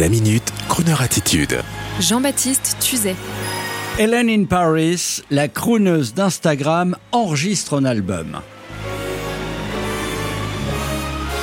La 0.00 0.08
minute, 0.08 0.52
Kroneur 0.68 1.02
attitude. 1.02 1.60
Jean-Baptiste 2.00 2.78
Tuzet. 2.80 3.14
Hélène 3.96 4.28
in 4.28 4.42
Paris, 4.42 5.22
la 5.30 5.46
crooneuse 5.46 6.14
d'Instagram, 6.14 6.96
enregistre 7.12 7.78
un 7.78 7.84
album. 7.84 8.40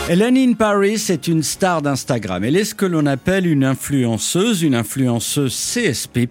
Hélène 0.09 0.35
in 0.35 0.53
Paris 0.53 1.05
est 1.07 1.29
une 1.29 1.43
star 1.43 1.81
d'Instagram. 1.81 2.43
Elle 2.43 2.57
est 2.57 2.65
ce 2.65 2.75
que 2.75 2.85
l'on 2.85 3.05
appelle 3.05 3.47
une 3.47 3.63
influenceuse, 3.63 4.61
une 4.61 4.75
influenceuse 4.75 5.55
CSP+, 5.55 6.27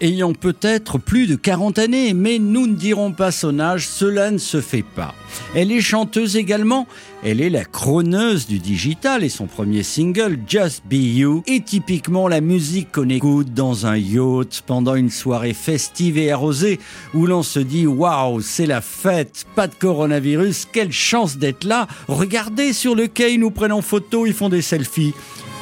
ayant 0.00 0.32
peut-être 0.32 0.96
plus 0.96 1.26
de 1.26 1.36
40 1.36 1.78
années, 1.78 2.14
mais 2.14 2.38
nous 2.38 2.66
ne 2.66 2.74
dirons 2.74 3.12
pas 3.12 3.30
son 3.30 3.60
âge, 3.60 3.86
cela 3.86 4.30
ne 4.30 4.38
se 4.38 4.62
fait 4.62 4.84
pas. 4.84 5.14
Elle 5.54 5.72
est 5.72 5.82
chanteuse 5.82 6.36
également, 6.36 6.86
elle 7.22 7.40
est 7.40 7.50
la 7.50 7.64
crooneuse 7.64 8.46
du 8.46 8.58
digital 8.58 9.22
et 9.22 9.28
son 9.28 9.46
premier 9.46 9.82
single, 9.82 10.38
Just 10.46 10.82
Be 10.84 10.94
You, 10.94 11.42
est 11.46 11.64
typiquement 11.64 12.26
la 12.26 12.40
musique 12.40 12.90
qu'on 12.92 13.08
écoute 13.08 13.54
dans 13.54 13.86
un 13.86 13.96
yacht 13.96 14.62
pendant 14.66 14.96
une 14.96 15.10
soirée 15.10 15.54
festive 15.54 16.18
et 16.18 16.32
arrosée 16.32 16.80
où 17.14 17.26
l'on 17.26 17.42
se 17.42 17.60
dit 17.60 17.86
waouh, 17.86 18.40
c'est 18.40 18.66
la 18.66 18.80
fête, 18.80 19.46
pas 19.54 19.68
de 19.68 19.74
coronavirus, 19.74 20.66
quelle 20.72 20.92
chance 20.92 21.36
d'être 21.36 21.64
là. 21.64 21.86
Regardez 22.08 22.72
sur 22.72 22.96
le 22.96 23.06
quai, 23.06 23.38
nous 23.38 23.50
prennent 23.50 23.72
en 23.72 23.82
photo, 23.82 24.26
ils 24.26 24.34
font 24.34 24.48
des 24.48 24.62
selfies. 24.62 25.14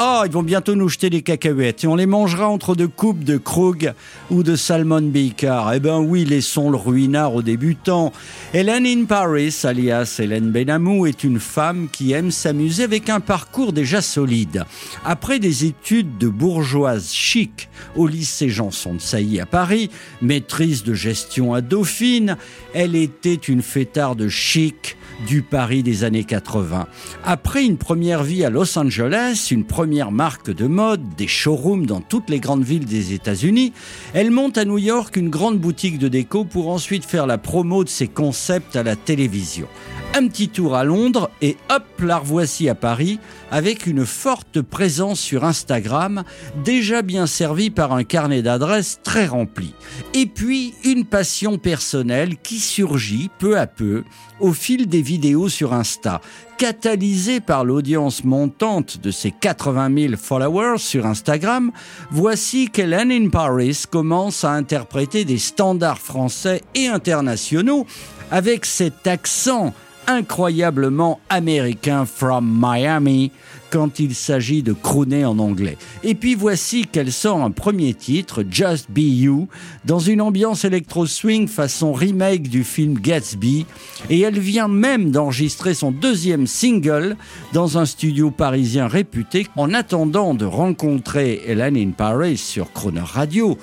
Oh, 0.02 0.22
ils 0.24 0.32
vont 0.32 0.42
bientôt 0.42 0.74
nous 0.76 0.88
jeter 0.88 1.10
des 1.10 1.20
cacahuètes 1.20 1.84
et 1.84 1.86
on 1.86 1.94
les 1.94 2.06
mangera 2.06 2.48
entre 2.48 2.74
deux 2.74 2.88
coupes 2.88 3.22
de 3.22 3.36
Krug 3.36 3.92
ou 4.30 4.42
de 4.42 4.56
Salmon 4.56 5.02
Bicard. 5.02 5.74
Eh 5.74 5.78
ben 5.78 5.98
oui, 5.98 6.24
laissons 6.24 6.70
le 6.70 6.78
ruinard 6.78 7.34
aux 7.34 7.42
débutants. 7.42 8.10
Hélène 8.54 8.86
in 8.86 9.04
Paris, 9.04 9.54
alias 9.64 10.16
Hélène 10.18 10.52
Benamou, 10.52 11.04
est 11.04 11.22
une 11.22 11.38
femme 11.38 11.88
qui 11.92 12.12
aime 12.12 12.30
s'amuser 12.30 12.84
avec 12.84 13.10
un 13.10 13.20
parcours 13.20 13.74
déjà 13.74 14.00
solide. 14.00 14.64
Après 15.04 15.38
des 15.38 15.66
études 15.66 16.16
de 16.16 16.28
bourgeoise 16.28 17.12
chic 17.12 17.68
au 17.94 18.06
lycée 18.06 18.48
Janson 18.48 18.94
de 18.94 19.02
Sailly 19.02 19.38
à 19.38 19.44
Paris, 19.44 19.90
maîtrise 20.22 20.82
de 20.82 20.94
gestion 20.94 21.52
à 21.52 21.60
Dauphine, 21.60 22.38
elle 22.72 22.96
était 22.96 23.34
une 23.34 23.60
fêtarde 23.60 24.28
chic 24.28 24.96
du 25.26 25.42
Paris 25.42 25.82
des 25.82 26.04
années 26.04 26.24
80. 26.24 26.86
Après 27.24 27.64
une 27.64 27.76
première 27.76 28.22
vie 28.22 28.44
à 28.44 28.50
Los 28.50 28.78
Angeles, 28.78 29.48
une 29.50 29.64
première 29.64 30.12
marque 30.12 30.50
de 30.50 30.66
mode, 30.66 31.02
des 31.16 31.26
showrooms 31.26 31.86
dans 31.86 32.00
toutes 32.00 32.30
les 32.30 32.40
grandes 32.40 32.64
villes 32.64 32.86
des 32.86 33.12
États-Unis, 33.12 33.72
elle 34.14 34.30
monte 34.30 34.58
à 34.58 34.64
New 34.64 34.78
York 34.78 35.16
une 35.16 35.30
grande 35.30 35.58
boutique 35.58 35.98
de 35.98 36.08
déco 36.08 36.44
pour 36.44 36.68
ensuite 36.68 37.04
faire 37.04 37.26
la 37.26 37.38
promo 37.38 37.84
de 37.84 37.88
ses 37.88 38.08
concepts 38.08 38.76
à 38.76 38.82
la 38.82 38.96
télévision 38.96 39.66
un 40.14 40.26
petit 40.26 40.48
tour 40.48 40.74
à 40.74 40.84
Londres 40.84 41.30
et 41.40 41.56
hop, 41.70 41.84
la 42.00 42.18
revoici 42.18 42.68
à 42.68 42.74
Paris 42.74 43.18
avec 43.50 43.86
une 43.86 44.04
forte 44.04 44.60
présence 44.60 45.20
sur 45.20 45.44
Instagram, 45.44 46.24
déjà 46.64 47.02
bien 47.02 47.26
servie 47.26 47.70
par 47.70 47.92
un 47.92 48.04
carnet 48.04 48.42
d'adresses 48.42 49.00
très 49.02 49.26
rempli. 49.26 49.74
Et 50.14 50.26
puis 50.26 50.74
une 50.84 51.04
passion 51.04 51.58
personnelle 51.58 52.36
qui 52.36 52.58
surgit 52.58 53.30
peu 53.38 53.58
à 53.58 53.66
peu 53.66 54.04
au 54.40 54.52
fil 54.52 54.88
des 54.88 55.02
vidéos 55.02 55.48
sur 55.48 55.72
Insta, 55.72 56.20
catalysée 56.58 57.40
par 57.40 57.64
l'audience 57.64 58.24
montante 58.24 59.00
de 59.00 59.10
ses 59.10 59.30
80 59.30 60.08
000 60.08 60.14
followers 60.16 60.78
sur 60.78 61.06
Instagram, 61.06 61.72
voici 62.10 62.68
qu'Hélène 62.68 63.12
in 63.12 63.28
Paris 63.28 63.84
commence 63.90 64.44
à 64.44 64.52
interpréter 64.52 65.24
des 65.24 65.38
standards 65.38 65.98
français 65.98 66.62
et 66.74 66.88
internationaux 66.88 67.86
avec 68.30 68.64
cet 68.64 69.06
accent 69.06 69.74
incroyablement 70.06 71.20
américain 71.28 72.04
from 72.04 72.58
Miami 72.60 73.30
quand 73.70 74.00
il 74.00 74.14
s'agit 74.14 74.62
de 74.62 74.72
crooner 74.72 75.24
en 75.24 75.38
anglais. 75.38 75.76
Et 76.02 76.14
puis 76.14 76.34
voici 76.34 76.86
qu'elle 76.86 77.12
sort 77.12 77.42
un 77.42 77.50
premier 77.50 77.94
titre, 77.94 78.44
Just 78.50 78.90
Be 78.90 78.98
You, 78.98 79.48
dans 79.84 80.00
une 80.00 80.20
ambiance 80.20 80.64
électro-swing 80.64 81.46
façon 81.46 81.92
remake 81.92 82.48
du 82.48 82.64
film 82.64 82.98
Gatsby, 82.98 83.66
et 84.10 84.20
elle 84.20 84.38
vient 84.38 84.68
même 84.68 85.10
d'enregistrer 85.10 85.74
son 85.74 85.92
deuxième 85.92 86.46
single 86.46 87.16
dans 87.52 87.78
un 87.78 87.86
studio 87.86 88.30
parisien 88.30 88.88
réputé 88.88 89.46
en 89.56 89.72
attendant 89.72 90.34
de 90.34 90.44
rencontrer 90.44 91.42
Hélène 91.46 91.76
in 91.76 91.90
Paris 91.90 92.36
sur 92.36 92.72
Croner 92.72 93.00
Radio 93.04 93.56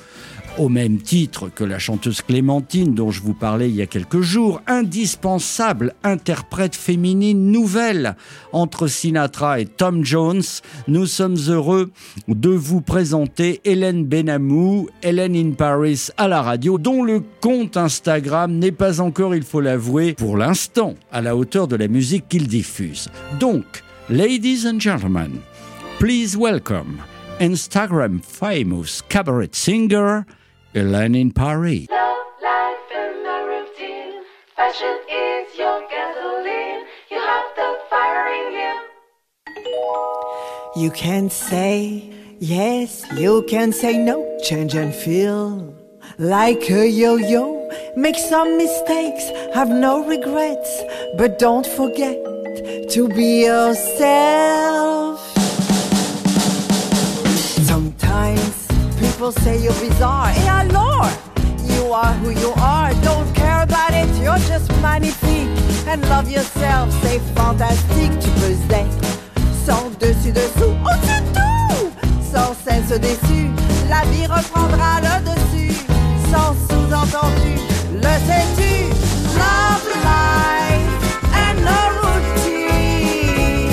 au 0.57 0.69
même 0.69 0.97
titre 0.99 1.49
que 1.49 1.63
la 1.63 1.79
chanteuse 1.79 2.21
Clémentine 2.21 2.93
dont 2.95 3.11
je 3.11 3.21
vous 3.21 3.33
parlais 3.33 3.69
il 3.69 3.75
y 3.75 3.81
a 3.81 3.85
quelques 3.85 4.21
jours, 4.21 4.61
indispensable 4.67 5.93
interprète 6.03 6.75
féminine 6.75 7.51
nouvelle 7.51 8.15
entre 8.51 8.87
Sinatra 8.87 9.59
et 9.59 9.65
Tom 9.65 10.03
Jones, 10.03 10.43
nous 10.87 11.05
sommes 11.05 11.37
heureux 11.47 11.91
de 12.27 12.49
vous 12.49 12.81
présenter 12.81 13.61
Hélène 13.65 14.05
Benamou, 14.05 14.89
Hélène 15.03 15.35
in 15.35 15.51
Paris 15.51 16.07
à 16.17 16.27
la 16.27 16.41
radio, 16.41 16.77
dont 16.77 17.03
le 17.03 17.21
compte 17.41 17.77
Instagram 17.77 18.53
n'est 18.53 18.71
pas 18.71 18.99
encore, 18.99 19.35
il 19.35 19.43
faut 19.43 19.61
l'avouer, 19.61 20.13
pour 20.13 20.37
l'instant, 20.37 20.95
à 21.11 21.21
la 21.21 21.35
hauteur 21.35 21.67
de 21.67 21.75
la 21.75 21.87
musique 21.87 22.27
qu'il 22.29 22.47
diffuse. 22.47 23.09
Donc, 23.39 23.65
ladies 24.09 24.67
and 24.67 24.79
gentlemen, 24.79 25.31
please 25.99 26.35
welcome 26.37 26.97
Instagram 27.39 28.19
famous 28.23 29.03
cabaret 29.09 29.49
singer 29.51 30.21
Hélène 30.77 31.15
in 31.15 31.31
Paris. 31.31 31.87
Love 31.89 32.27
life 32.39 32.89
and 33.01 33.25
the 33.25 33.37
routine. 33.51 34.21
Fashion 34.55 34.97
is 35.09 35.57
your 35.57 35.81
gasoline. 35.89 36.85
You 37.09 37.17
have 37.17 37.47
the 37.55 37.69
fire 37.89 38.27
in 38.39 38.47
you. 38.59 38.73
You 40.83 40.91
can 40.91 41.31
say 41.31 42.13
yes, 42.39 43.03
you 43.17 43.43
can 43.47 43.73
say 43.73 43.97
no, 43.97 44.37
change 44.43 44.75
and 44.75 44.93
feel 44.93 45.73
like 46.19 46.69
a 46.69 46.87
yo 46.87 47.15
yo. 47.15 47.67
Make 47.95 48.17
some 48.17 48.57
mistakes, 48.57 49.31
have 49.55 49.69
no 49.69 50.05
regrets, 50.05 50.83
but 51.17 51.39
don't 51.39 51.65
forget 51.65 52.17
to 52.91 53.09
be 53.09 53.45
yourself. 53.45 54.96
People 59.17 59.31
say 59.31 59.57
you're 59.57 59.73
bizarre, 59.81 60.29
et 60.29 60.47
alors? 60.47 61.09
You 61.63 61.91
are 61.91 62.13
who 62.21 62.29
you 62.29 62.53
are, 62.61 62.93
don't 63.01 63.33
care 63.33 63.63
about 63.63 63.91
it, 63.91 64.07
you're 64.21 64.37
just 64.47 64.69
magnifique. 64.79 65.49
And 65.87 66.07
love 66.07 66.29
yourself, 66.29 66.93
c'est 67.01 67.19
fantastique, 67.35 68.11
tu 68.19 68.29
être 68.73 69.07
sans 69.65 69.89
dessus 69.99 70.31
dessous, 70.31 70.75
au-dessus 70.85 71.21
de 71.21 71.39
tout, 71.39 71.89
sans 72.31 72.53
cesse 72.63 72.99
déçu. 72.99 73.49
La 73.89 74.03
vie 74.11 74.27
reprendra 74.27 75.01
le 75.01 75.19
dessus, 75.25 75.73
sans 76.31 76.53
sous-entendu, 76.69 77.57
le 77.95 78.13
sais-tu? 78.27 78.73
Love 79.35 79.87
life 80.05 80.93
and 81.33 81.57
no 81.65 81.79
routine. 82.03 83.71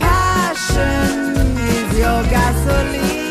Passion 0.00 1.46
is 1.56 1.98
your 1.98 2.22
gasoline. 2.24 3.29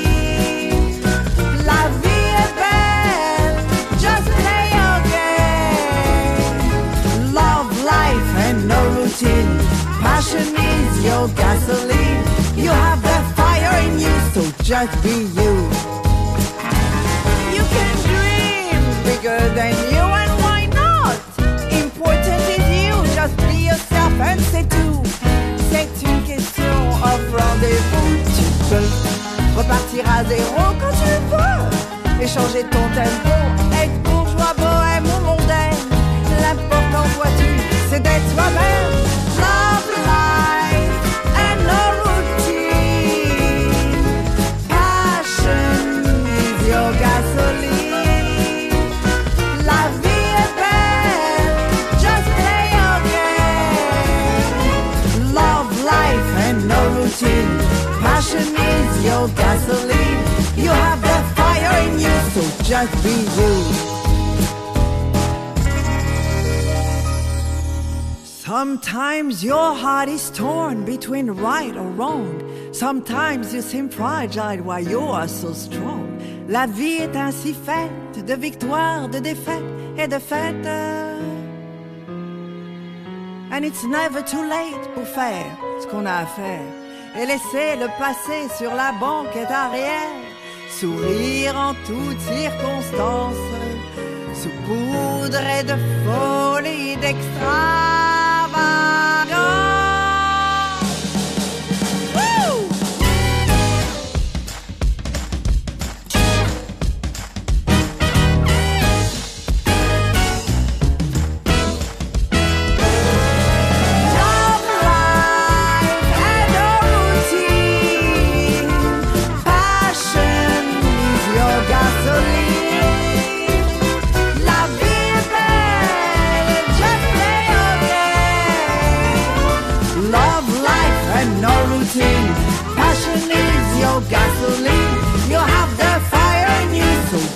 Your 11.20 11.28
gasoline. 11.36 12.24
You 12.56 12.72
have 12.72 13.02
the 13.02 13.20
fire 13.36 13.74
in 13.86 14.00
you, 14.00 14.16
so 14.34 14.42
just 14.64 14.94
be 15.04 15.16
you. 15.40 15.54
You 17.56 17.64
can 17.76 17.94
dream 18.08 18.82
bigger 19.08 19.42
than 19.58 19.74
you, 19.94 20.04
and 20.22 20.32
why 20.44 20.62
not? 20.82 21.20
Important 21.84 22.42
is 22.56 22.66
you, 22.84 22.96
just 23.18 23.36
be 23.48 23.58
yourself, 23.70 24.14
and 24.30 24.40
c'est 24.52 24.68
tout. 24.76 25.04
C'est 25.72 25.92
une 26.08 26.22
question 26.24 26.76
of 27.12 27.22
rendez-vous. 27.42 28.12
Tu 28.36 28.46
peux 28.70 28.90
repartir 29.60 30.04
à 30.16 30.24
zéro 30.24 30.64
quand 30.80 30.96
tu 31.04 31.14
veux. 31.32 32.24
Échanger 32.24 32.64
ton 32.76 32.86
tempo, 32.96 33.29
gasoline. 59.70 60.20
You 60.58 60.70
have 60.70 61.02
the 61.02 61.20
fire 61.36 61.88
in 61.88 62.00
you, 62.00 62.16
so 62.34 62.42
just 62.64 62.94
be 63.04 63.16
you. 63.38 63.54
Sometimes 68.26 69.44
your 69.44 69.76
heart 69.76 70.10
is 70.10 70.32
torn 70.32 70.84
between 70.86 71.30
right 71.32 71.76
or 71.76 71.88
wrong. 71.92 72.42
Sometimes 72.74 73.54
you 73.54 73.62
seem 73.62 73.90
fragile 73.90 74.64
while 74.64 74.84
you 74.84 75.02
are 75.02 75.28
so 75.28 75.54
strong. 75.54 76.18
La 76.48 76.66
vie 76.66 77.04
est 77.04 77.16
ainsi 77.16 77.54
faite 77.54 78.26
de 78.26 78.34
victoires, 78.34 79.08
de 79.08 79.20
défaites 79.20 79.64
et 79.98 80.08
de 80.08 80.20
fêtes. 80.20 80.66
And 83.52 83.66
it's 83.66 83.84
never 83.84 84.22
too 84.24 84.44
late 84.44 84.94
pour 84.96 85.06
faire 85.06 85.46
ce 85.80 85.88
qu'on 85.88 86.06
a 86.06 86.22
à 86.22 86.26
faire 86.26 86.89
et 87.16 87.26
laisser 87.26 87.76
le 87.78 87.88
passé 87.98 88.48
sur 88.58 88.74
la 88.74 88.92
banquette 88.92 89.52
arrière. 89.52 90.10
Sourire 90.70 91.56
en 91.58 91.74
toutes 91.86 92.20
circonstances, 92.22 93.36
saupoudré 94.34 95.64
de 95.64 95.76
folie, 96.06 96.98
d'extravagance. 96.98 99.69